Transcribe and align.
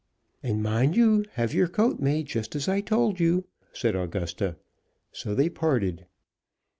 "And 0.41 0.63
mind 0.63 0.95
you 0.97 1.25
have 1.33 1.53
your 1.53 1.67
coat 1.67 1.99
made 1.99 2.25
just 2.25 2.55
as 2.55 2.67
I 2.67 2.81
told 2.81 3.19
you," 3.19 3.45
said 3.71 3.95
Augusta. 3.95 4.55
So 5.11 5.35
they 5.35 5.47
parted. 5.47 6.07